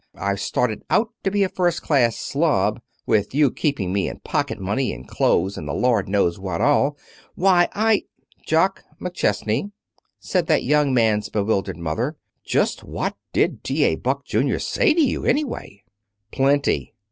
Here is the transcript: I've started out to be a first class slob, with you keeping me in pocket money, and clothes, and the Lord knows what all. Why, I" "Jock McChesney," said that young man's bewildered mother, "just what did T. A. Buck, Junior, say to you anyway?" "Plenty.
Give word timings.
I've 0.17 0.39
started 0.39 0.81
out 0.89 1.09
to 1.23 1.29
be 1.29 1.43
a 1.43 1.47
first 1.49 1.83
class 1.83 2.17
slob, 2.17 2.81
with 3.05 3.35
you 3.35 3.51
keeping 3.51 3.93
me 3.93 4.09
in 4.09 4.17
pocket 4.21 4.59
money, 4.59 4.91
and 4.91 5.07
clothes, 5.07 5.57
and 5.59 5.67
the 5.67 5.75
Lord 5.75 6.09
knows 6.09 6.39
what 6.39 6.59
all. 6.59 6.97
Why, 7.35 7.69
I" 7.73 8.05
"Jock 8.47 8.83
McChesney," 8.99 9.71
said 10.19 10.47
that 10.47 10.63
young 10.63 10.91
man's 10.91 11.29
bewildered 11.29 11.77
mother, 11.77 12.17
"just 12.43 12.83
what 12.83 13.15
did 13.31 13.63
T. 13.63 13.83
A. 13.83 13.93
Buck, 13.95 14.25
Junior, 14.25 14.57
say 14.57 14.95
to 14.95 15.01
you 15.01 15.23
anyway?" 15.23 15.83
"Plenty. 16.31 16.95